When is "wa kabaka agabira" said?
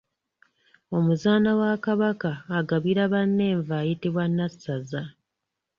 1.59-3.03